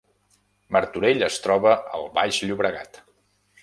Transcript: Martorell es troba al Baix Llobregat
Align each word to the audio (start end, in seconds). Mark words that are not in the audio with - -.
Martorell 0.77 1.27
es 1.29 1.39
troba 1.45 1.77
al 1.99 2.09
Baix 2.19 2.43
Llobregat 2.49 3.05